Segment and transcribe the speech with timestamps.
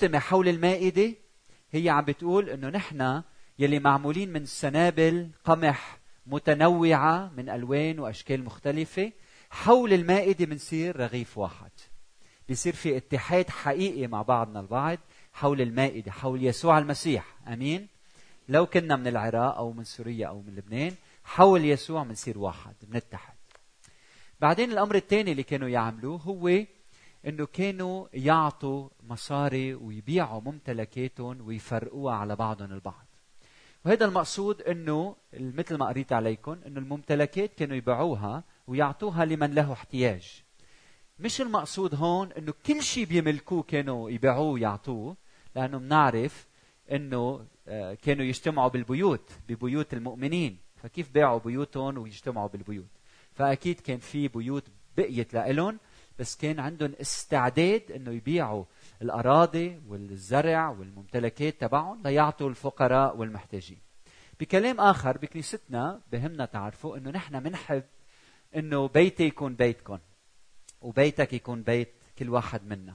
[0.00, 1.14] نجتمع حول المائدة
[1.70, 3.22] هي عم بتقول إنه نحن
[3.58, 9.12] يلي معمولين من سنابل قمح متنوعة من ألوان وأشكال مختلفة
[9.50, 11.70] حول المائدة بنصير رغيف واحد.
[12.48, 14.98] بيصير في اتحاد حقيقي مع بعضنا البعض
[15.32, 17.36] حول المائدة حول يسوع المسيح.
[17.48, 17.88] أمين؟
[18.48, 20.94] لو كنا من العراق أو من سوريا أو من لبنان
[21.24, 23.34] حول يسوع بنصير واحد بنتحد.
[24.40, 26.48] بعدين الأمر الثاني اللي كانوا يعملوه هو
[27.26, 33.06] إنه كانوا يعطوا مصاري ويبيعوا ممتلكاتهم ويفرقوها على بعضهم البعض.
[33.84, 40.42] وهذا المقصود إنه مثل ما قريت عليكم إنه الممتلكات كانوا يبيعوها ويعطوها لمن له احتياج.
[41.18, 45.16] مش المقصود هون إنه كل شيء بيملكوه كانوا يبيعوه ويعطوه
[45.56, 46.46] لأنه بنعرف
[46.92, 50.58] إنه آه، كانوا يجتمعوا بالبيوت ببيوت المؤمنين.
[50.76, 52.90] فكيف باعوا بيوتهم ويجتمعوا بالبيوت؟
[53.32, 54.64] فأكيد كان في بيوت
[54.96, 55.78] بقيت لهم
[56.20, 58.64] بس كان عندهم استعداد إنه يبيعوا
[59.02, 63.78] الأراضي والزرع والممتلكات تبعهم ليعطوا الفقراء والمحتاجين.
[64.40, 67.82] بكلام آخر بكنيستنا بهمنا تعرفوا إنه نحن بنحب
[68.56, 69.98] إنه بيتي يكون بيتكم
[70.80, 72.94] وبيتك يكون بيت كل واحد منا.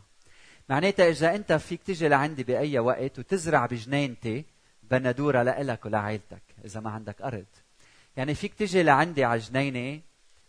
[0.70, 4.46] معناتها إذا أنت فيك تجي لعندي بأي وقت وتزرع بجنينتي
[4.84, 7.46] بندورة لإلك ولعائلتك إذا ما عندك أرض.
[8.18, 10.02] يعني فيك تجي لعندي على جنينه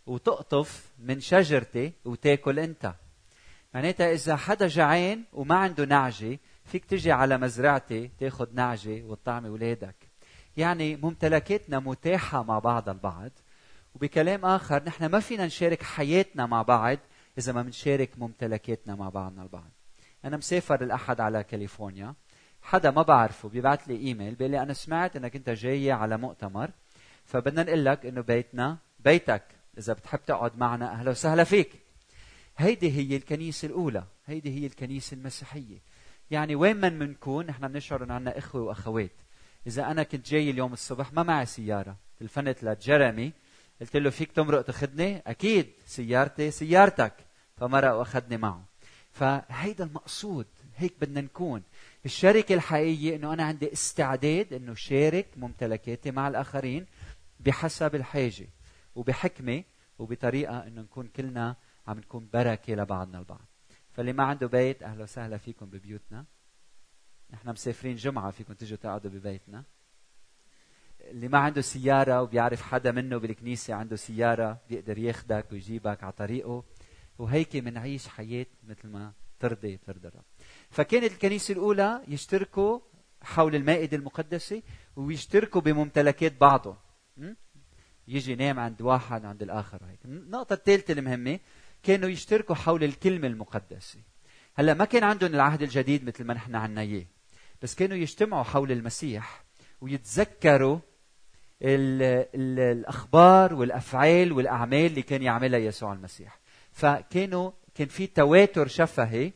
[0.07, 2.93] وتقطف من شجرتي وتاكل انت.
[3.73, 9.95] معناتها إذا حدا جعان وما عنده نعجه فيك تجي على مزرعتي تاخذ نعجه وتطعمي أولادك.
[10.57, 13.31] يعني ممتلكاتنا متاحة مع بعض البعض.
[13.95, 16.97] وبكلام آخر نحن ما فينا نشارك حياتنا مع بعض
[17.37, 19.71] إذا ما بنشارك ممتلكاتنا مع بعضنا البعض.
[20.25, 22.13] أنا مسافر الأحد على كاليفورنيا.
[22.61, 26.71] حدا ما بعرفه بيبعث لي إيميل بيقول لي أنا سمعت إنك أنت جاي على مؤتمر
[27.25, 29.56] فبدنا نقول لك إنه بيتنا بيتك.
[29.77, 31.71] إذا بتحب تقعد معنا أهلا وسهلا فيك.
[32.57, 35.77] هيدي هي الكنيسة الأولى هيدي هي الكنيسة المسيحية.
[36.31, 39.11] يعني وين من بنكون نحن بنشعر ان عندنا إخوة وأخوات.
[39.67, 41.95] إذا أنا كنت جاي اليوم الصبح ما معي سيارة.
[42.19, 43.31] تلفنت لجيرمي
[43.81, 47.13] قلت له فيك تمرق تاخذني أكيد سيارتي سيارتك.
[47.57, 48.63] فمرق واخذني معه.
[49.11, 50.45] فهيدا المقصود
[50.77, 51.63] هيك بدنا نكون.
[52.05, 56.85] الشركة الحقيقية إنه أنا عندي استعداد إنه شارك ممتلكاتي مع الآخرين
[57.39, 58.47] بحسب الحاجة.
[58.97, 59.63] وبحكمة
[59.99, 61.55] وبطريقة إنه نكون كلنا
[61.87, 63.45] عم نكون بركة لبعضنا البعض.
[63.91, 66.25] فاللي ما عنده بيت أهلا وسهلا فيكم ببيوتنا.
[67.29, 69.63] نحن مسافرين جمعة فيكم تجوا تقعدوا ببيتنا.
[71.01, 76.63] اللي ما عنده سيارة وبيعرف حدا منه بالكنيسة عنده سيارة بيقدر ياخدك ويجيبك على طريقه.
[77.17, 80.23] وهيك بنعيش حياة مثل ما ترضي ترضي الرب.
[80.69, 82.79] فكانت الكنيسة الأولى يشتركوا
[83.21, 84.61] حول المائدة المقدسة
[84.95, 86.77] ويشتركوا بممتلكات بعضهم.
[88.07, 89.99] يجي ينام عند واحد عند الآخر هيك.
[90.05, 91.39] النقطه الثالثه المهمة
[91.83, 93.99] كانوا يشتركوا حول الكلمة المقدسة.
[94.55, 97.05] هلا ما كان عندهم العهد الجديد مثل ما نحن عنا إياه
[97.61, 99.43] بس كانوا يجتمعوا حول المسيح
[99.81, 100.79] ويتذكروا
[101.61, 102.01] ال
[102.35, 106.39] ال الأخبار والأفعال والأعمال اللي كان يعملها يسوع المسيح.
[106.71, 109.31] فكانوا كان في تواتر شفهي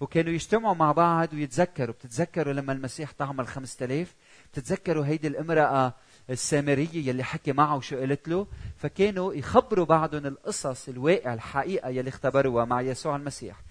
[0.00, 1.94] وكانوا يجتمعوا مع بعض ويتذكروا.
[1.94, 4.14] بتتذكروا لما المسيح طعم الخمسة آلاف؟
[4.52, 5.94] بتتذكروا هيدي الامرأة
[6.30, 8.46] السامرية يلي حكي معه وشو قالت له
[8.76, 13.62] فكانوا يخبروا بعضهم القصص الواقع الحقيقة يلي اختبروها مع يسوع المسيح.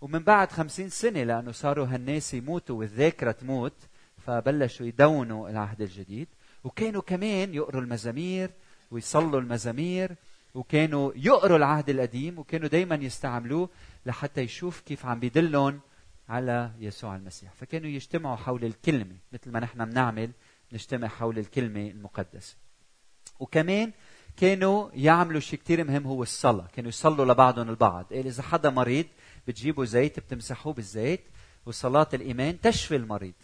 [0.00, 3.74] ومن بعد خمسين سنة لأنه صاروا هالناس يموتوا والذاكرة تموت
[4.26, 6.28] فبلشوا يدونوا العهد الجديد.
[6.64, 8.50] وكانوا كمان يقروا المزامير
[8.90, 10.14] ويصلوا المزامير
[10.54, 13.68] وكانوا يقروا العهد القديم وكانوا دايما يستعملوه
[14.06, 15.80] لحتى يشوف كيف عم بيدلهم
[16.28, 17.52] على يسوع المسيح.
[17.52, 20.30] فكانوا يجتمعوا حول الكلمة مثل ما نحن بنعمل
[20.72, 22.56] نجتمع حول الكلمة المقدسة.
[23.40, 23.92] وكمان
[24.36, 26.68] كانوا يعملوا شيء كتير مهم هو الصلاة.
[26.72, 28.04] كانوا يصلوا لبعضهم البعض.
[28.12, 29.06] قال إذا حدا مريض
[29.46, 31.24] بتجيبوا زيت بتمسحوه بالزيت
[31.66, 33.34] وصلاة الإيمان تشفي المريض.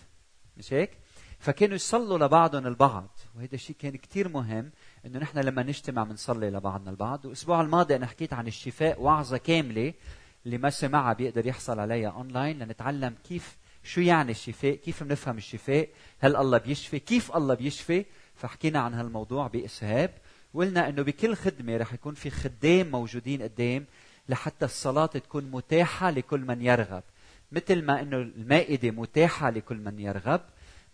[0.57, 0.91] مش هيك؟
[1.39, 3.19] فكانوا يصلوا لبعضهم البعض.
[3.37, 4.71] وهذا الشيء كان كتير مهم
[5.07, 7.25] إنه نحن لما نجتمع بنصلي لبعضنا البعض.
[7.25, 9.95] والأسبوع الماضي أنا حكيت عن الشفاء وعظة كاملة
[10.47, 12.59] اللي ما سمعها بيقدر يحصل عليها أونلاين.
[12.59, 15.89] لنتعلم كيف شو يعني الشفاء؟ كيف بنفهم الشفاء؟
[16.19, 20.11] هل الله بيشفي؟ كيف الله بيشفي؟ فحكينا عن هالموضوع بإسهاب.
[20.55, 23.87] وقلنا إنه بكل خدمة رح يكون في خدام موجودين قدام
[24.29, 27.03] لحتى الصلاة تكون متاحة لكل من يرغب.
[27.53, 30.41] مثل ما إنه المائدة متاحة لكل من يرغب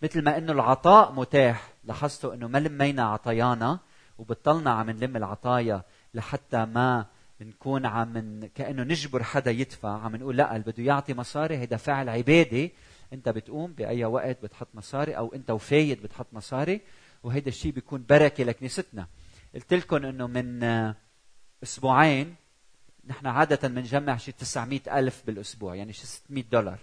[0.03, 1.73] مثل ما إنه العطاء متاح.
[1.83, 3.79] لاحظتوا إنه ما لمينا عطايانا
[4.17, 5.81] وبطلنا عم نلم العطايا
[6.13, 7.05] لحتى ما
[7.41, 12.09] نكون عم كأنه نجبر حدا يدفع عم نقول لا اللي بده يعطي مصاري هيدا فعل
[12.09, 12.71] عبادي.
[13.13, 16.81] انت بتقوم بأي وقت بتحط مصاري أو انت وفايد بتحط مصاري
[17.23, 19.07] وهيدا الشيء بيكون بركة لكنيستنا.
[19.55, 20.63] قلت لكم إنه من
[21.63, 22.35] أسبوعين
[23.07, 26.79] نحن عادة بنجمع شيء 900 ألف بالأسبوع يعني شيء 600 دولار.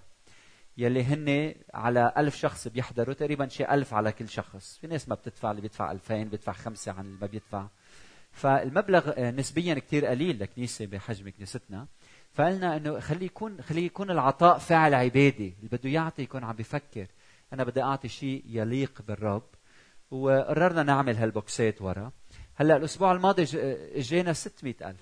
[0.77, 4.79] يلي هن على ألف شخص بيحضروا تقريبا شيء ألف على كل شخص.
[4.81, 7.67] في ناس ما بتدفع اللي بيدفع ألفين بيدفع خمسة عن اللي ما بيدفع.
[8.35, 11.87] فالمبلغ آه، نسبيا كتير قليل لكنيسة بحجم كنيستنا.
[12.33, 17.07] فقلنا إنه خليه يكون خليه يكون العطاء فعل عبادي اللي بده يعطي يكون عم بفكر.
[17.53, 19.43] أنا بدي أعطي شيء يليق بالرب.
[20.11, 22.13] وقررنا نعمل هالبوكسات ورا.
[22.55, 23.47] هلأ الأسبوع الماضي
[23.95, 25.01] إجينا 600 ألف.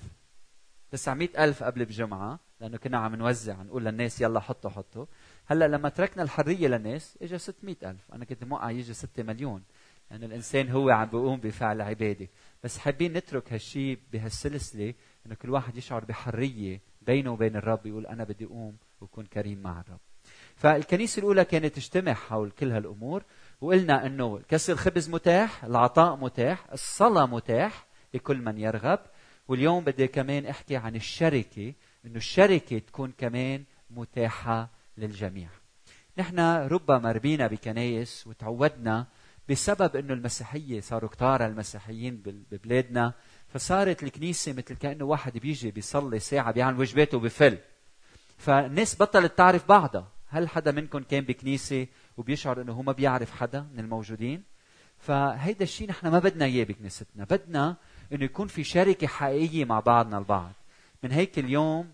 [0.91, 5.07] 900 ألف قبل بجمعة لأنه كنا عم نوزع نقول للناس يلا حطوا حطوا.
[5.47, 8.13] هلأ لما تركنا الحرية للناس اجى 600 ألف.
[8.13, 9.63] أنا كنت موقع يجي 6 مليون.
[10.11, 12.29] لأنه الإنسان هو عم بيقوم بفعل عبادة.
[12.65, 14.95] بس حابين نترك هالشيء بهالسلسلة
[15.27, 19.81] إنه كل واحد يشعر بحرية بينه وبين الرب يقول أنا بدي أقوم وكون كريم مع
[19.81, 20.01] الرب.
[20.57, 23.23] فالكنيسة الأولى كانت تجتمع حول كل هالأمور
[23.61, 28.99] وقلنا إنه كسر الخبز متاح العطاء متاح الصلاة متاح لكل من يرغب.
[29.49, 31.75] واليوم بدي كمان أحكي عن الشركة
[32.07, 35.49] إنه الشركة تكون كمان متاحة للجميع.
[36.19, 39.07] نحن ربما ربينا بكنايس وتعودنا
[39.53, 43.13] بسبب إنه المسيحية صاروا كتار المسيحيين ببلادنا
[43.49, 47.59] فصارت الكنيسة مثل كأنه واحد بيجي بيصلي ساعة بيعمل واجباته وبفل.
[48.39, 50.09] فالناس بطلت تعرف بعضها.
[50.29, 54.43] هل حدا منكم كان بكنيسة وبيشعر إنه هو ما بيعرف حدا من الموجودين؟
[54.99, 57.25] فهيدا الشيء نحن ما بدنا إياه بكنيستنا.
[57.25, 57.77] بدنا
[58.13, 60.53] إنه يكون في شركة حقيقية مع بعضنا البعض.
[61.03, 61.93] من هيك اليوم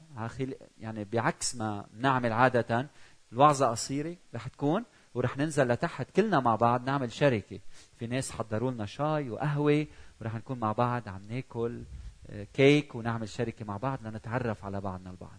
[0.79, 2.89] يعني بعكس ما نعمل عادة
[3.33, 4.85] الوعظة قصيرة رح تكون
[5.15, 7.61] ورح ننزل لتحت كلنا مع بعض نعمل شركة.
[7.99, 9.87] في ناس حضروا لنا شاي وقهوة
[10.21, 11.83] ورح نكون مع بعض عم ناكل
[12.31, 15.39] آه، كيك ونعمل شركة مع بعض لنتعرف على بعضنا البعض.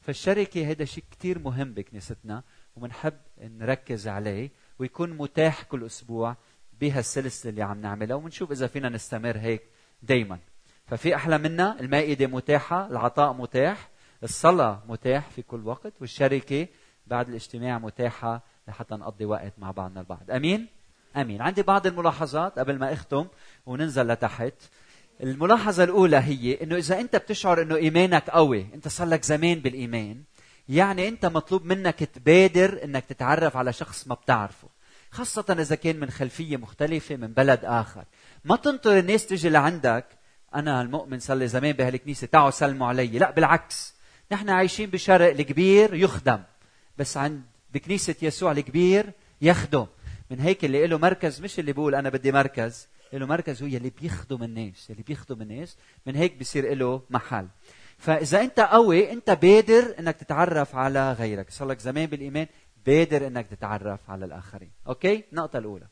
[0.00, 2.42] فالشركة هذا شيء كثير مهم بكنيستنا
[2.76, 6.36] وبنحب نركز عليه ويكون متاح كل أسبوع
[6.80, 9.62] بهالسلسلة اللي عم نعملها وبنشوف إذا فينا نستمر هيك
[10.02, 10.38] دائما
[10.86, 13.90] ففي أحلى منا المائدة متاحة العطاء متاح
[14.22, 16.68] الصلاة متاح في كل وقت والشركة
[17.06, 20.30] بعد الاجتماع متاحة لحتى نقضي وقت مع بعضنا البعض.
[20.30, 20.66] أمين؟
[21.16, 21.42] أمين.
[21.42, 23.26] عندي بعض الملاحظات قبل ما أختم
[23.66, 24.54] وننزل لتحت.
[25.22, 30.22] الملاحظة الأولى هي إنه إذا أنت بتشعر إنه إيمانك قوي، أنت صار لك زمان بالإيمان،
[30.68, 34.68] يعني أنت مطلوب منك تبادر إنك تتعرف على شخص ما بتعرفه،
[35.10, 38.04] خاصة إذا كان من خلفية مختلفة من بلد آخر،
[38.44, 40.06] ما تنطر الناس تجي لعندك
[40.54, 43.94] أنا المؤمن صار لي زمان بهالكنيسة تعوا سلموا علي، لا بالعكس،
[44.32, 46.42] نحن عايشين بشرق الكبير يخدم،
[46.98, 47.42] بس عند
[47.74, 49.86] بكنيسة يسوع الكبير يخدم،
[50.30, 53.90] من هيك اللي له مركز مش اللي بيقول أنا بدي مركز، له مركز هو يلي
[53.90, 55.76] بيخدم الناس يلي بيخدم الناس.
[56.06, 57.48] من هيك بصير له محل.
[57.98, 61.50] فإذا أنت قوي أنت بادر إنك تتعرف على غيرك.
[61.50, 62.46] صار لك زمان بالإيمان
[62.86, 64.70] بادر إنك تتعرف على الآخرين.
[64.86, 65.86] Okay؟ النقطه الأولى.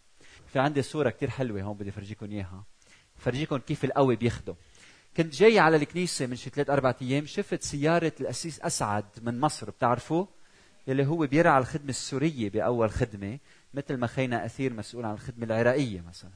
[0.47, 2.65] في عندي صورة كتير حلوة هون بدي افرجيكم إياها.
[3.17, 4.55] فرجيكم كيف القوي بيخدم.
[5.17, 9.71] كنت جاي على الكنيسة من شي ثلاث أربع أيام شفت سيارة القسيس أسعد من مصر
[9.71, 10.27] بتعرفوا؟
[10.89, 13.39] اللي هو بيرعى الخدمة السورية بأول خدمة
[13.75, 16.31] مثل ما خينا أثير مسؤول عن الخدمة العراقية مثلا.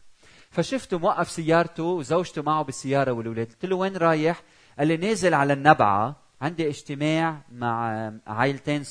[0.51, 3.47] فشفته موقف سيارته وزوجته معه بالسيارة والأولاد.
[3.47, 4.43] قلت له وين رايح؟
[4.79, 8.83] قال لي نازل على النبعة عندي اجتماع مع عائلتين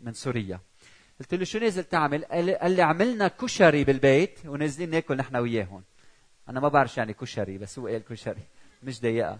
[0.00, 0.60] من سوريا.
[1.20, 5.82] قلت له شو نازل تعمل؟ قال لي عملنا كشري بالبيت ونازلين ناكل نحن وياهم
[6.48, 8.42] أنا ما بعرف يعني كشري بس هو قال كشري.
[8.82, 9.38] مش ضيقه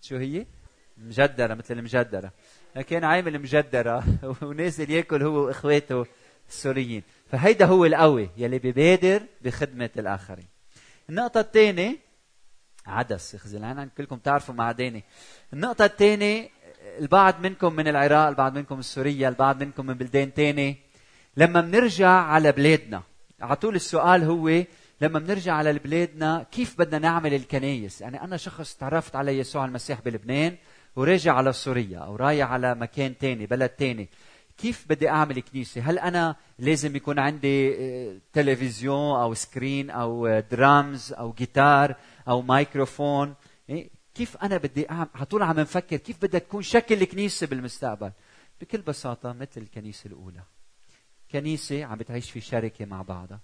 [0.00, 0.46] شو هي؟
[0.98, 2.32] مجدرة مثل المجدرة.
[2.82, 4.04] كان عامل مجدرة
[4.42, 6.06] ونازل ياكل هو وإخواته
[6.48, 7.02] السوريين.
[7.30, 10.46] فهيدا هو القوي يلي ببادر بخدمة الآخرين.
[11.10, 11.96] النقطة الثانية
[12.86, 15.04] عدس خزلان كلكم تعرفوا معداني
[15.52, 16.48] النقطة الثانية
[16.98, 20.76] البعض منكم من العراق البعض منكم من سوريا البعض منكم من بلدان تاني.
[21.36, 23.02] لما بنرجع على بلادنا
[23.40, 24.64] على طول السؤال هو
[25.00, 30.00] لما بنرجع على بلادنا كيف بدنا نعمل الكنايس يعني أنا شخص تعرفت على يسوع المسيح
[30.00, 30.56] بلبنان
[30.96, 34.08] وراجع على سوريا أو رايح على مكان تاني بلد تاني
[34.58, 41.12] كيف بدي أعمل كنيسة؟ هل أنا لازم يكون عندي آه، تلفزيون أو screen أو درامز
[41.12, 41.96] أو جيتار
[42.28, 43.34] أو مايكروفون؟
[44.14, 48.12] كيف أنا بدي أعمل على طول عم نفكر كيف بدها تكون شكل الكنيسة بالمستقبل؟
[48.60, 50.42] بكل بساطة مثل الكنيسة الأولى.
[51.30, 53.40] كنيسة عم بتعيش في شركة مع بعضها.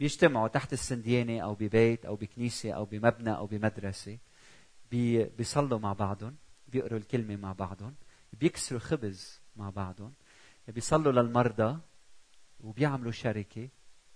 [0.00, 4.18] بيجتمعوا تحت السنديانه أو ببيت أو بكنيسة أو بمبنى أو بمدرسة.
[4.90, 6.36] بي بيصلوا مع بعضهم،
[6.68, 7.94] بيقروا الكلمة مع بعضهم،
[8.32, 10.12] بيكسروا خبز مع بعضهم
[10.68, 11.78] بيصلوا للمرضى
[12.60, 13.68] وبيعملوا شركة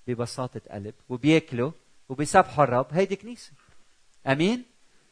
[0.06, 1.72] ببساطة قلب وبياكلوا
[2.08, 3.52] وبيسبحوا الرب هيدي كنيسة.
[4.26, 4.64] أمين؟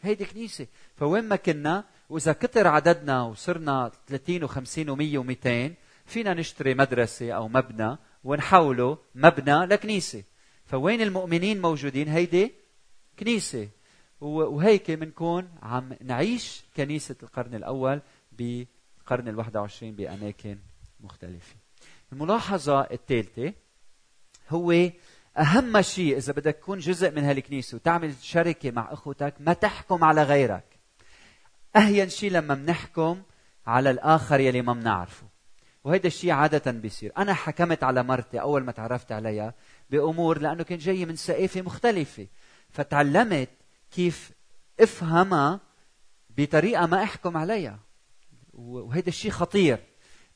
[0.02, 0.66] هيدي كنيسة.
[0.97, 4.50] فوين ما كنا وإذا كتر عددنا وصرنا 30 و50
[4.88, 5.73] و100 و200
[6.07, 10.23] فينا نشتري مدرسة أو مبنى ونحوله مبنى لكنيسة.
[10.66, 12.52] فوين المؤمنين موجودين؟ هيدي
[13.18, 13.68] كنيسة.
[14.21, 18.01] وهيك بنكون عم نعيش كنيسة القرن الأول
[18.33, 20.59] بالقرن ال 21 بأماكن
[21.01, 21.57] مختلفة.
[22.13, 23.53] الملاحظة الثالثة
[24.49, 24.91] هو
[25.39, 30.23] أهم شيء إذا بدك تكون جزء من هالكنيسة وتعمل شركة مع أخوتك ما تحكم على
[30.23, 30.79] غيرك.
[31.77, 33.23] أهين شيء لما بنحكم
[33.67, 35.27] على الآخر يلي ما بنعرفه.
[35.85, 37.13] وهيدا الشيء عادة بيصير.
[37.19, 39.55] أنا حكمت على مرتي أول ما تعرفت عليها
[39.91, 42.27] بأمور لأنه كان جاي من ثقافة مختلفة.
[42.71, 43.49] فتعلمت
[43.90, 44.30] كيف
[44.80, 45.61] افهمها
[46.30, 47.78] بطريقة ما احكم عليها.
[48.52, 49.78] وهيدا الشيء خطير.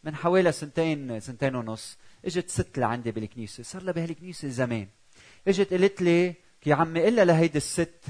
[0.04, 3.62] من حوالي سنتين سنتين ونص اجت ست لعندي بالكنيسة.
[3.62, 4.88] صار لها بهالكنيسة زمان.
[5.49, 6.35] اجت قالت لي
[6.66, 8.04] يا عمي إلا لهيدي الست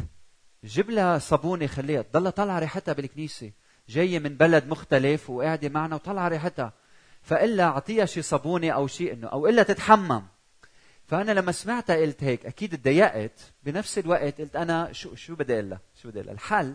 [0.65, 3.53] جيب لها صابونه خليها تضلها طالعة ريحتها بالكنيسة.
[3.89, 6.73] جاية من بلد مختلف وقاعدة معنا وطلع ريحتها.
[7.23, 10.23] فإلا أعطيها شي صابونة أو شيء إنه أو إلا تتحمم.
[11.13, 15.71] فأنا لما سمعتها قلت هيك أكيد تضايقت بنفس الوقت قلت أنا شو شو بدي أقول
[15.71, 16.75] لها شو بدي أقول لها الحل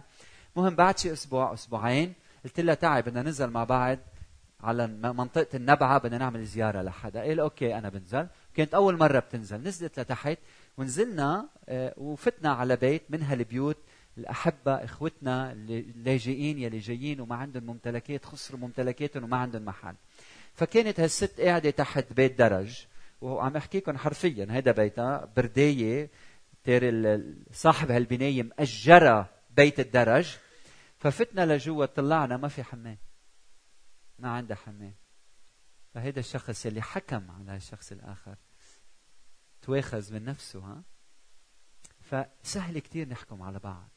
[0.56, 2.14] مهم بعد شي أسبوع أسبوعين
[2.44, 4.00] قلت لها تعي بدنا ننزل مع بعض
[4.62, 7.22] على منطقة النبعة بدنا نعمل زيارة لحدا.
[7.22, 8.28] قال أوكي أنا بنزل.
[8.54, 9.58] كانت أول مرة بتنزل.
[9.58, 10.38] نزلت لتحت
[10.78, 13.78] ونزلنا آه، وفتنا على بيت من هالبيوت
[14.18, 19.96] الأحبة إخوتنا اللاجئين يلي جايين وما عندهم ممتلكات خسروا ممتلكاتهم وما عندهم محل.
[20.54, 22.86] فكانت هالست قاعدة تحت بيت درج.
[23.22, 26.12] وعم احكيكم حرفيا هذا بيتها برداية
[26.64, 26.84] تير
[27.52, 30.38] صاحب هالبناية مأجرة بيت الدرج.
[30.98, 32.98] ففتنا لجوا طلعنا ما في حمام.
[34.20, 34.96] ما عندها حمام.
[35.94, 38.36] فهذا الشخص اللي حكم على الشخص الآخر.
[39.62, 40.84] تواخذ من نفسه ها؟
[42.02, 43.90] فسهل كتير نحكم على بعض.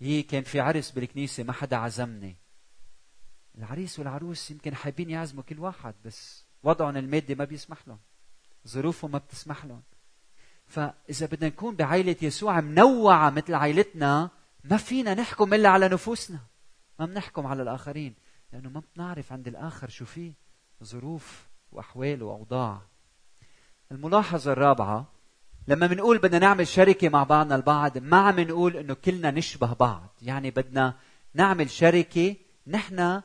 [0.00, 2.36] هي كان في عرس بالكنيسة ما حدا عزمني.
[3.58, 7.98] العريس والعروس يمكن حابين يعزموا كل واحد بس وضعهم المادي ما بيسمح لهم.
[8.68, 9.82] ظروفهم ما بتسمح لهم.
[10.66, 14.30] فإذا بدنا نكون بعائلة يسوع منوعة مثل عائلتنا
[14.64, 16.38] ما فينا نحكم إلا على نفوسنا.
[16.98, 18.14] ما بنحكم على الآخرين
[18.52, 20.32] لأنه ما بنعرف عند الآخر شو فيه
[20.84, 22.80] ظروف وأحوال وأوضاع.
[23.92, 25.06] الملاحظة الرابعة
[25.68, 30.08] لما بنقول بدنا نعمل شركة مع بعضنا البعض ما عم نقول إنه كلنا نشبه بعض.
[30.22, 30.94] يعني بدنا
[31.34, 32.36] نعمل شركة
[32.66, 33.22] نحن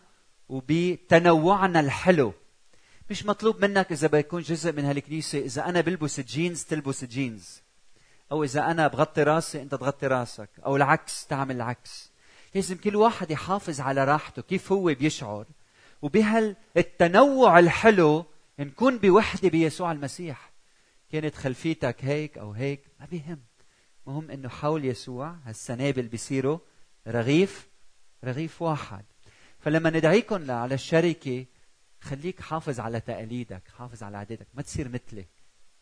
[0.50, 2.34] وبتنوعنا الحلو.
[3.10, 7.62] مش مطلوب منك إذا بيكون جزء من هالكنيسة إذا أنا بلبس جينز تلبس جينز
[8.32, 10.50] أو إذا أنا بغطي راسي أنت تغطي راسك.
[10.66, 12.12] أو العكس تعمل العكس.
[12.56, 15.46] لازم كل واحد يحافظ على راحته كيف هو بيشعر.
[16.02, 18.26] وبهالتنوع الحلو
[18.60, 20.52] نكون بوحدة بيسوع المسيح.
[21.12, 23.40] كانت خلفيتك هيك أو هيك ما بيهم.
[24.08, 26.58] مهم إنه حول يسوع هالسنابل بيصيروا
[27.08, 27.68] رغيف
[28.24, 29.06] رغيف واحد.
[29.60, 31.46] فلما ندعيكم على الشركة
[32.06, 35.26] خليك حافظ على تقاليدك حافظ على عاداتك ما تصير مثلي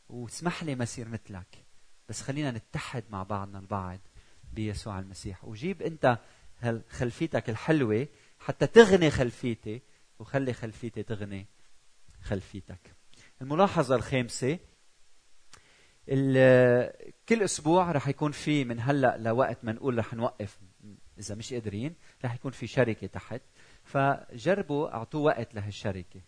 [0.10, 1.66] واسمح لي ما أصير مثلك
[2.10, 4.00] بس خلينا نتحد مع بعضنا البعض
[4.54, 5.46] بيسوع المسيح.
[5.46, 6.18] وجيب أنت
[6.90, 8.08] خلفيتك الحلوة
[8.40, 9.82] حتى تغني خلفيتي
[10.20, 11.46] وخلي خلفيتي تغني
[12.22, 12.96] خلفيتك.
[13.42, 14.60] الملاحظة الخامسة
[17.30, 20.60] كل أسبوع رح يكون في من هلأ لوقت ما نقول رح نوقف
[21.20, 23.42] إذا مش قادرين رح يكون في شركة تحت.
[23.84, 26.22] فجربوا أعطوه وقت لهالشركة.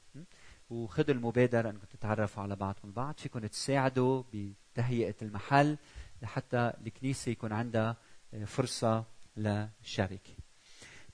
[0.69, 3.15] وخذوا المبادرة انكم تتعرفوا على بعضكم البعض.
[3.17, 5.77] فيكم تساعدوا بتهيئة المحل
[6.21, 7.97] لحتى الكنيسة يكون عندها
[8.33, 9.05] آه، فرصة
[9.37, 10.33] للشركة.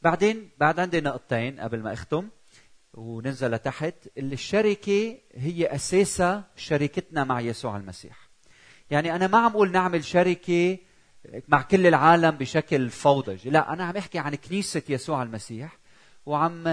[0.01, 2.29] بعدين بعد عندي نقطتين قبل ما أختم
[2.93, 3.95] وننزل لتحت.
[4.17, 8.29] الشركة هي اساسها شركتنا مع يسوع المسيح.
[8.91, 10.77] يعني أنا ما عم أقول نعمل شركة
[11.47, 13.49] مع كل العالم بشكل فوضى.
[13.49, 15.80] لا أنا عم أحكي عن كنيسة يسوع المسيح.
[16.25, 16.67] وعم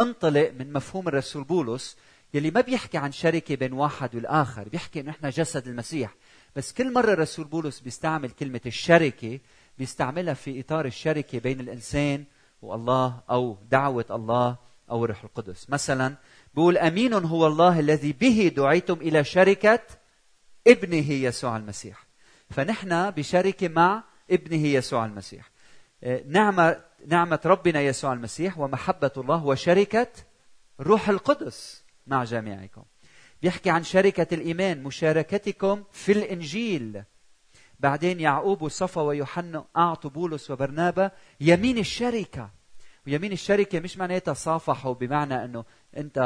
[0.00, 1.96] انطلق من مفهوم الرسول بولس
[2.34, 6.14] يلي ما بيحكي عن شركة بين واحد والآخر بيحكي إنه إحنا جسد المسيح.
[6.56, 9.38] بس كل مرة الرسول بولس بيستعمل كلمة الشركة
[9.78, 12.24] بيستعملها في إطار الشركة بين الإنسان
[12.62, 14.56] والله أو دعوة الله
[14.90, 15.70] أو الروح القدس.
[15.70, 16.14] مثلا
[16.54, 19.80] بيقول أمين هو الله الذي به دعيتم إلى شركة
[20.66, 22.06] ابنه يسوع المسيح.
[22.50, 25.50] فنحن بشركة مع ابنه يسوع المسيح.
[26.04, 30.08] آه، نعمة نعمة ربنا يسوع المسيح ومحبة الله وشركة
[30.80, 32.82] روح القدس مع جميعكم.
[33.42, 37.02] بيحكي عن شركة الإيمان مشاركتكم في الإنجيل.
[37.80, 42.50] بعدين يعقوب وصفا ويوحنا أعطوا بولس وبرنابا يمين الشركة.
[43.06, 45.64] ويمين الشركة مش معناتها صافحوا بمعنى أنه
[45.96, 46.18] أنت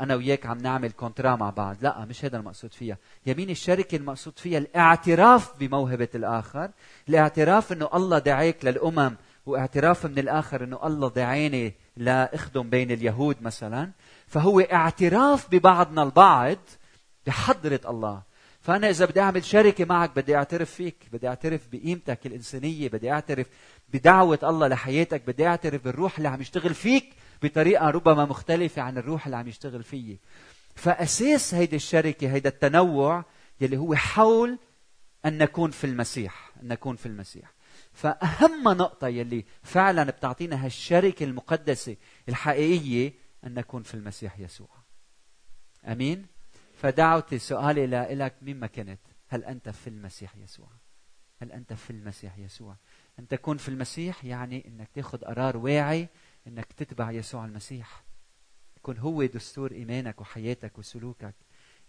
[0.00, 1.76] أنا وياك عم نعمل كونترا مع بعض.
[1.80, 2.98] لا مش هذا المقصود فيها.
[3.26, 6.70] يمين الشركة المقصود فيها الاعتراف بموهبة الآخر
[7.08, 9.16] الاعتراف إنه الله دعاك للأمم
[9.48, 13.90] واعتراف من الآخر إنه الله دعاني لاخدم بين اليهود مثلا
[14.26, 16.58] فهو اعتراف ببعضنا البعض
[17.26, 18.22] بحضرة الله.
[18.60, 23.46] فأنا إذا بدي أعمل شركة معك بدي أعترف فيك بدي أعترف بقيمتك الإنسانية بدي أعترف
[23.92, 27.12] بدعوة الله لحياتك بدي أعترف بالروح اللي عم يشتغل فيك
[27.42, 30.18] بطريقة ربما مختلفة عن الروح اللي عم يشتغل فيي.
[30.74, 33.24] فأساس هيدي الشركة هيدا التنوع
[33.60, 34.58] يلي هو حول
[35.26, 37.57] أن نكون في المسيح أن نكون في المسيح.
[37.92, 41.96] فأهم نقطة يلي فعلا بتعطينا هالشركة المقدسة
[42.28, 43.12] الحقيقية
[43.44, 44.68] أن نكون في المسيح يسوع.
[45.84, 46.26] أمين؟
[46.74, 50.68] فدعوتي سؤالي لك مما كنت؟ هل أنت في المسيح يسوع؟
[51.42, 52.76] هل أنت في المسيح يسوع؟
[53.18, 56.08] أن تكون في المسيح يعني أنك تاخذ قرار واعي
[56.46, 58.04] أنك تتبع يسوع المسيح.
[58.76, 61.34] يكون هو دستور إيمانك وحياتك وسلوكك.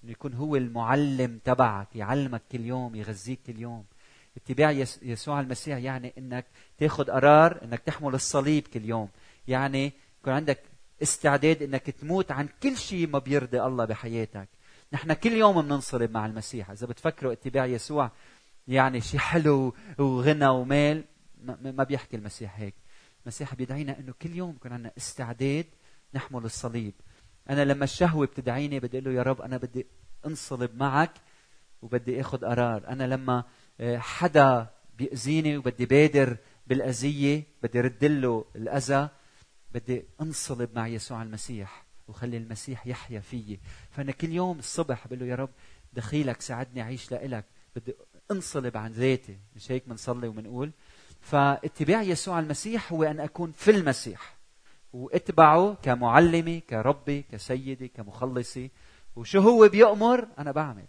[0.03, 3.85] إنه يكون هو المعلم تبعك يعلمك كل يوم يغذيك كل يوم.
[4.45, 6.45] اتباع يسوع المسيح يعني إنك
[6.77, 9.09] تاخذ قرار إنك تحمل الصليب كل يوم.
[9.47, 10.59] يعني يكون عندك
[11.03, 14.49] استعداد إنك تموت عن كل شيء ما بيرضي الله بحياتك.
[14.93, 16.71] نحن كل يوم بننصلب مع المسيح.
[16.71, 18.11] إذا بتفكروا اتباع يسوع
[18.67, 21.03] يعني شيء حلو وغنى ومال
[21.61, 22.73] ما بيحكي المسيح هيك.
[23.23, 25.65] المسيح بيدعينا إنه كل يوم يكون عندنا استعداد
[26.13, 26.93] نحمل الصليب.
[27.49, 29.85] أنا لما الشهوة بتدعيني بدي أقول له يا رب أنا بدي
[30.25, 31.11] أنصلب معك
[31.81, 32.87] وبدي آخذ قرار.
[32.87, 33.43] أنا لما
[33.81, 34.67] حدا
[34.97, 39.09] بيأذيني وبدي بادر بالأذية بدي رد له الأذى
[39.73, 43.59] بدي انصلب مع يسوع المسيح وخلي المسيح يحيا فيي.
[43.91, 45.49] فأنا كل يوم الصبح بقول له يا رب
[45.93, 47.45] دخيلك ساعدني أعيش لإلك.
[47.75, 47.93] بدي
[48.31, 49.37] انصلب عن ذاتي.
[49.55, 50.71] مش هيك بنصلي وبنقول؟
[51.21, 54.37] فاتباع يسوع المسيح هو أن أكون في المسيح
[54.93, 58.71] واتبعه كمعلمي كربي كسيدي كمخلصي.
[59.15, 60.85] وشو هو بيأمر؟ أنا بعمل.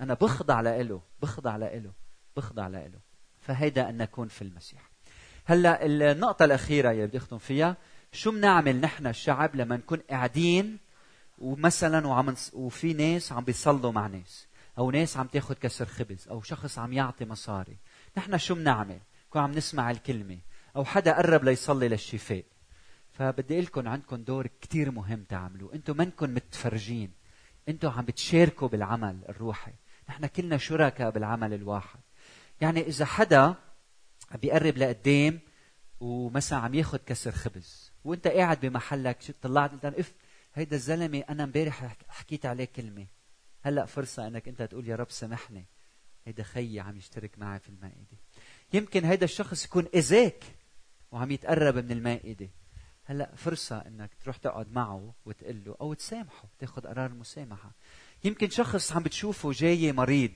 [0.00, 2.03] أنا بخضع لإله بخضع لإله.
[2.36, 3.00] بخضع لإله.
[3.40, 4.90] فهيدا أن نكون في المسيح.
[5.44, 7.76] هلأ النقطة الأخيرة اللي بدي أختم فيها
[8.12, 10.78] شو بنعمل نحن الشعب لما نكون قاعدين
[11.38, 14.46] ومثلا وعم وفي ناس عم بيصلوا مع ناس
[14.78, 17.76] أو ناس عم تاخذ كسر خبز أو شخص عم يعطي مصاري.
[18.16, 18.98] نحن شو بنعمل
[19.28, 20.38] نكون عم نسمع الكلمة
[20.76, 22.44] أو حدا قرب ليصلي للشفاء.
[23.12, 25.74] فبدي أقول لكم عندكم دور كثير مهم تعملوه.
[25.74, 27.12] أنتم منكم متفرجين.
[27.68, 29.72] أنتم عم بتشاركوا بالعمل الروحي.
[30.08, 32.00] نحن كلنا شركاء بالعمل الواحد.
[32.64, 33.54] يعني إذا حدا
[34.34, 35.40] بيقرب لقدام
[36.00, 40.14] ومثلا عم ياخذ كسر خبز وإنت قاعد بمحلك طلعت؟ قلت إف
[40.54, 43.06] هيدا الزلمة أنا امبارح حكيت عليه كلمة.
[43.62, 45.66] هلأ فرصة إنك أنت تقول يا رب سامحني
[46.26, 48.16] هيدا خيي عم يشترك معي في المائدة.
[48.72, 50.44] يمكن هيدا الشخص يكون إذاك
[51.12, 52.48] وعم يتقرب من المائدة.
[53.04, 57.70] هلأ فرصة إنك تروح تقعد معه وتقول له أو تسامحه تاخذ قرار المسامحه
[58.24, 60.32] يمكن شخص عم بتشوفه جاي مريض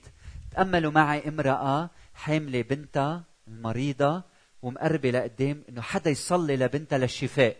[0.51, 4.23] تاملوا معي امرأة حاملة بنتها المريضه
[4.61, 7.57] ومقربة لقدام إنه حدا يصلي لبنتها للشفاء.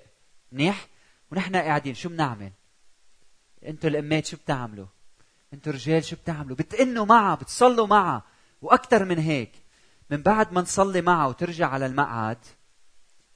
[0.51, 0.87] منيح؟
[1.31, 2.51] ونحن قاعدين شو بنعمل؟
[3.65, 4.87] أنتوا الأمات شو بتعملوا؟
[5.53, 8.23] أنتوا رجال شو بتعملوا؟ بتئنوا معها بتصلوا معها
[8.61, 9.51] وأكثر من هيك.
[10.09, 12.37] من بعد ما نصلي معها وترجع على المقعد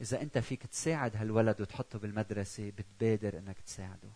[0.02, 4.10] إذا أنت فيك تساعد هالولد وتحطه بالمدرسة بتبادر إنك تساعده.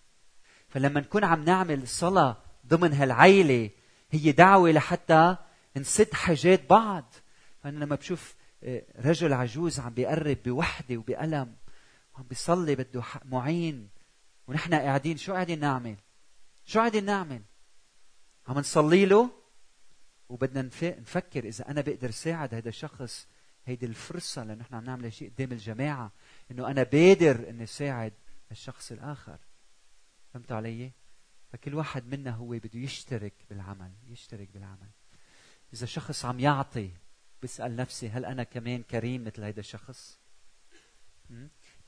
[0.70, 3.70] فلما نكون عم نعمل صلاة ضمن هالعيلة
[4.12, 5.38] هي دعوة لحتى
[5.78, 7.14] نسد حاجات بعض
[7.64, 11.56] فأنا لما بشوف آه، رجل عجوز عم بيقرب بوحدة وبألم
[12.14, 13.90] وعم بيصلي بده معين
[14.48, 15.96] ونحن قاعدين شو قاعدين نعمل؟
[16.66, 17.42] شو قاعدين نعمل؟
[18.48, 19.30] عم نصلي له
[20.30, 23.28] وبدنا نفكر إذا أنا بقدر ساعد هذا الشخص
[23.66, 26.12] هيدي الفرصة لأنه نحن عم نعمل شيء قدام الجماعة
[26.52, 28.14] إنه أنا بادر إني ساعد
[28.52, 29.38] الشخص الآخر
[30.34, 30.92] فهمتوا علي؟
[31.52, 34.90] فكل واحد منا هو بده يشترك بالعمل يشترك بالعمل.
[35.74, 36.90] إذا شخص عم يعطي
[37.44, 40.20] بسأل نفسي هل أنا كمان كريم مثل هيدا الشخص؟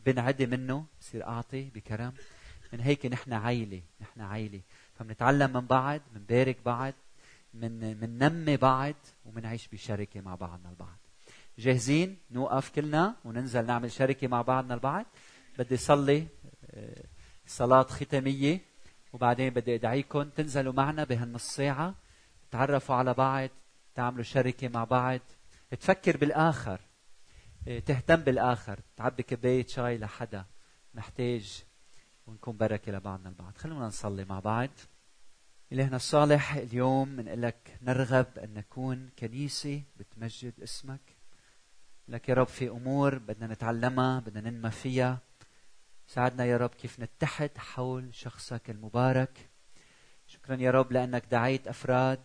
[0.05, 2.13] بنعدي منه بصير أعطي بكرم.
[2.73, 4.61] من هيك نحن عيلة نحن عيلة.
[4.95, 6.93] فبنتعلم من بعض بنبارك بعض
[7.53, 8.95] من مننمي بعض
[9.25, 10.97] ومنعيش بشركة مع بعضنا البعض.
[11.59, 15.05] جاهزين؟ نوقف كلنا وننزل نعمل شركة مع بعضنا البعض.
[15.59, 16.27] بدي صلي
[16.65, 17.03] آه،
[17.47, 18.68] صلاة ختامية.
[19.13, 21.95] وبعدين بدي أدعيكم تنزلوا معنا بهالنص ساعة
[22.51, 23.49] تعرفوا على بعض
[23.95, 25.19] تعملوا شركة مع بعض.
[25.71, 26.81] تفكر بالآخر
[27.67, 30.45] آه، تهتم بالآخر تعبي كباية شاي لحدا
[30.93, 31.63] محتاج
[32.27, 33.57] ونكون بركة لبعضنا البعض.
[33.57, 34.69] خلونا نصلي مع بعض.
[35.71, 41.17] إلهنا الصالح اليوم بنقول لك نرغب أن نكون كنيسة بتمجد اسمك.
[42.07, 45.19] لك يا رب في أمور بدنا نتعلمها بدنا ننمى فيها.
[46.09, 49.49] ساعدنا يا رب كيف نتحد حول شخصك المبارك.
[50.27, 52.23] شكرا يا رب لأنك دعيت أفراد.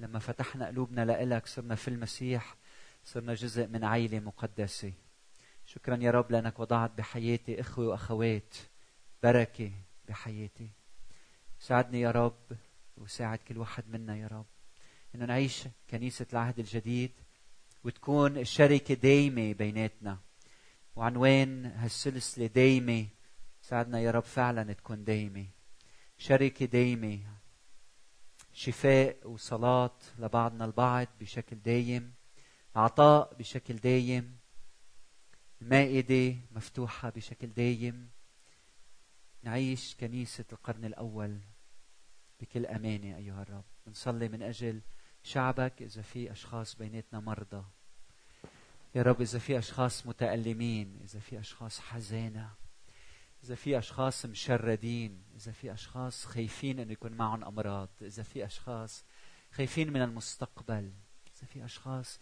[0.00, 2.56] لما فتحنا قلوبنا لإلك صرنا في المسيح
[3.04, 4.92] صرنا جزء من عيلة مقدسة.
[5.66, 8.56] شكرا يا رب لأنك وضعت بحياتي إخوة وأخوات
[9.22, 9.72] بركة
[10.08, 10.70] بحياتي.
[11.58, 12.56] ساعدني يا رب
[12.96, 14.46] وساعد كل واحد منا يا رب.
[15.14, 17.12] إنه نعيش كنيسة العهد الجديد
[17.84, 20.18] وتكون الشركة دايمة بيناتنا.
[20.98, 23.06] وعنوان هالسلسلة دايمة
[23.62, 25.46] ساعدنا يا رب فعلا تكون دايمة
[26.18, 27.20] شركة دايمة
[28.52, 32.14] شفاء وصلاة لبعضنا البعض بشكل دايم.
[32.76, 34.38] عطاء بشكل دايم.
[35.62, 38.10] المائدة مفتوحة بشكل دايم.
[39.42, 41.38] نعيش كنيسة القرن الأول
[42.40, 43.64] بكل أمانة أيها الرب.
[43.86, 44.80] بنصلي من أجل
[45.22, 47.64] شعبك إذا في أشخاص بيناتنا مرضى.
[48.98, 52.50] يا رب إذا في أشخاص متألمين إذا في أشخاص حزانة
[53.44, 59.04] إذا في أشخاص مشردين إذا في أشخاص خايفين أنه يكون معهم أمراض إذا في أشخاص
[59.52, 60.92] خايفين من المستقبل
[61.36, 62.20] إذا في أشخاص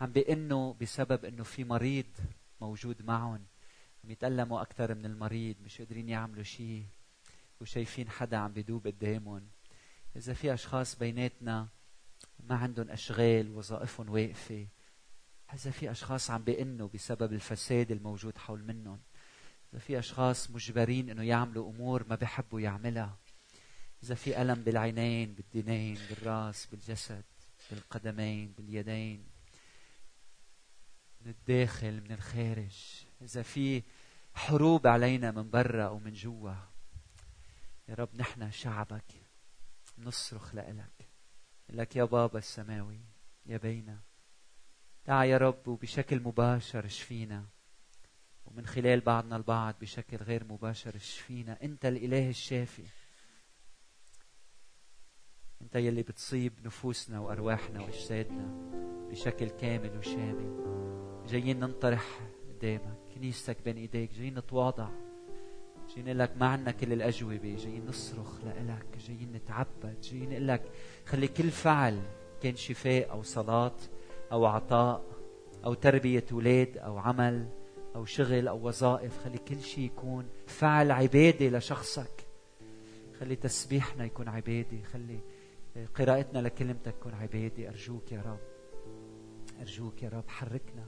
[0.00, 2.06] عم بيئنوا بسبب أنه في مريض
[2.60, 3.46] موجود معهم
[4.04, 6.86] عم يتألموا أكثر من المريض مش قادرين يعملوا شيء
[7.60, 9.48] وشايفين حدا عم بيدوب قدامهم.
[10.16, 11.68] إذا في أشخاص بيناتنا
[12.40, 14.66] ما عندهم أشغال وظائفهم واقفة
[15.54, 19.00] إذا في أشخاص عم بيئنوا بسبب الفساد الموجود حول منهم.
[19.72, 23.18] إذا في أشخاص مجبرين إنه يعملوا أمور ما بحبوا يعملها.
[24.02, 27.24] إذا في ألم بالعينين بالدينين بالرأس بالجسد
[27.70, 29.26] بالقدمين باليدين.
[31.20, 33.04] من الداخل من الخارج.
[33.22, 33.82] إذا في
[34.34, 36.54] حروب علينا من برا أو من جوا.
[37.88, 39.12] يا رب نحن شعبك
[39.98, 41.08] نصرخ لإلك.
[41.68, 43.00] لك يا بابا السماوي
[43.46, 44.05] يا بينا.
[45.06, 47.44] تعا يا رب وبشكل مباشر اشفينا
[48.46, 52.82] ومن خلال بعضنا البعض بشكل غير مباشر اشفينا انت الإله الشافي.
[55.62, 58.46] انت يلي بتصيب نفوسنا وأرواحنا وأجسادنا
[59.10, 60.56] بشكل كامل وشامل.
[61.28, 62.98] جايين ننطرح قدامك.
[63.14, 64.12] كنيستك بين إيديك.
[64.12, 64.88] جايين نتواضع.
[65.88, 67.56] جايين نقول لك ما عنا كل الأجوبة.
[67.56, 70.00] جايين نصرخ لك جايين نتعبد.
[70.00, 70.72] جايين نقول لك
[71.06, 72.02] خلي كل فعل
[72.42, 73.76] كان شفاء أو صلاة
[74.32, 75.04] أو عطاء
[75.64, 77.48] أو تربية أولاد أو عمل
[77.94, 79.24] أو شغل أو وظائف.
[79.24, 82.26] خلي كل شيء يكون فعل عبادة لشخصك.
[83.20, 84.82] خلي تسبيحنا يكون عبادة.
[84.92, 85.18] خلي
[85.94, 87.68] قراءتنا لكلمتك تكون عبادة.
[87.68, 88.38] أرجوك يا رب.
[89.60, 90.28] أرجوك يا رب.
[90.28, 90.84] حركنا.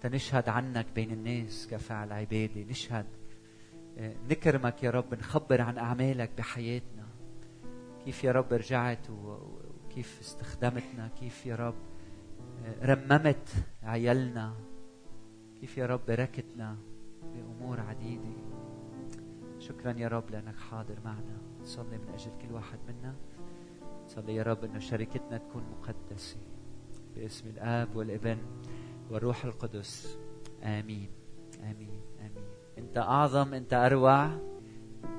[0.00, 2.60] تنشهد عنك بين الناس كفعل عبادة.
[2.60, 3.06] نشهد
[4.30, 5.14] نكرمك يا رب.
[5.14, 7.08] نخبر عن أعمالك بحياتنا.
[8.04, 11.10] كيف يا رب رجعت وكيف استخدمتنا.
[11.20, 11.74] كيف يا رب
[12.82, 13.48] رممت
[13.82, 14.54] عيالنا.
[15.60, 16.76] كيف يا رب باركتنا
[17.22, 18.32] بأمور عديدة.
[19.58, 21.38] شكرا يا رب لأنك حاضر معنا.
[21.60, 23.14] نصلي من أجل كل واحد منا.
[24.04, 26.36] نصلي يا رب أنه شركتنا تكون مقدسة.
[27.16, 28.38] باسم الآب والابن
[29.10, 30.18] والروح القدس.
[30.62, 31.08] آمين.
[31.60, 32.00] آمين.
[32.20, 32.44] آمين.
[32.78, 34.30] أنت أعظم أنت أروع.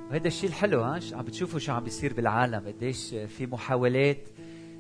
[0.10, 2.68] وهذا الشيء الحلو ها؟ عم بتشوفوا شو عم بيصير بالعالم.
[2.68, 4.30] قديش في محاولات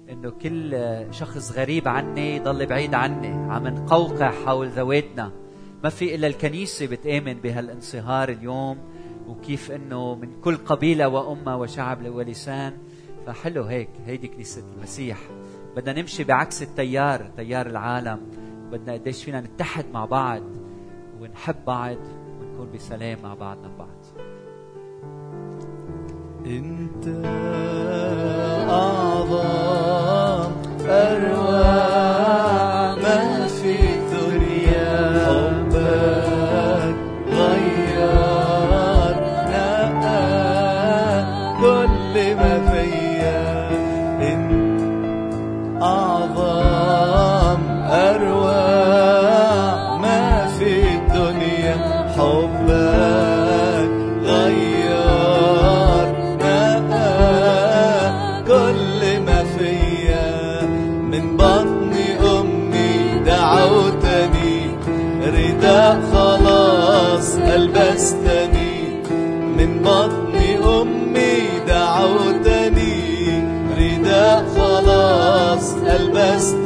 [0.09, 0.77] إنه كل
[1.11, 5.31] شخص غريب عني يضل بعيد عني عم نقوقع حول ذواتنا.
[5.83, 8.77] ما في إلا الكنيسة بتآمن بهالانصهار اليوم
[9.27, 12.73] وكيف إنه من كل قبيلة وأمة وشعب ولسان
[13.25, 15.17] فحلو هيك هيدي كنيسة المسيح.
[15.75, 18.19] بدنا نمشي بعكس التيار تيار العالم.
[18.71, 20.41] بدنا قديش فينا نتحد مع بعض
[21.19, 21.97] ونحب بعض
[22.41, 24.03] ونكون بسلام مع بعضنا البعض
[26.45, 27.07] إنت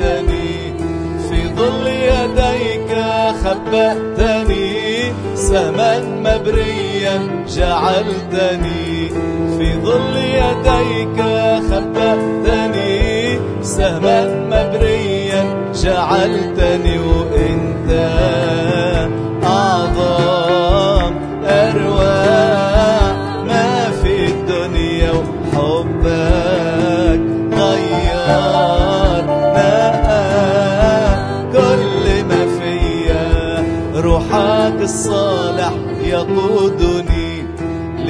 [0.08, 0.74] ألبستني
[1.30, 2.98] في ظل يديك
[3.44, 9.10] خبأتني سما مبريا جعلتني
[9.58, 11.22] في ظل يديك
[11.72, 17.90] خبأتني سما مبريا جعلتني وإنت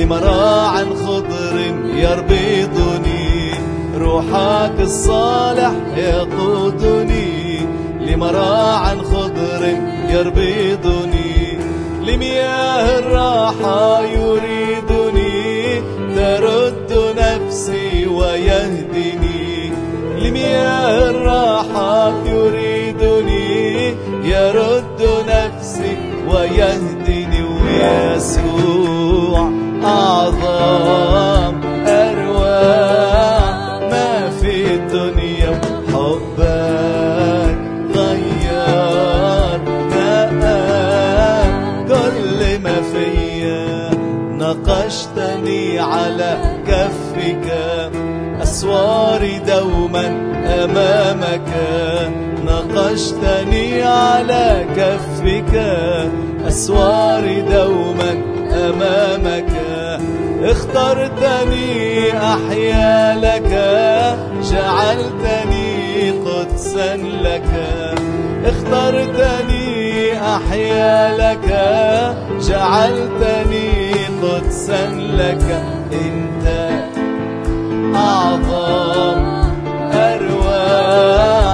[0.07, 1.57] لمراع خضر
[1.95, 3.51] يربضني
[3.97, 7.59] روحك الصالح يقودني.
[7.99, 9.63] لمراع خضر
[10.09, 11.57] يربضني
[12.03, 12.66] لمياه
[50.77, 51.49] أمامك
[52.45, 55.53] نقشتني على كفك.
[56.47, 59.51] أسواري دوما أمامك
[60.43, 63.51] اخترتني أحيا لك
[64.51, 67.49] جعلتني قدسا لك.
[68.45, 71.47] اخترتني أحيا لك
[72.49, 73.91] جعلتني
[74.23, 74.85] قدسا
[75.19, 75.63] لك.
[75.93, 76.45] إنت
[77.95, 79.36] أعظم
[80.87, 81.46] أروع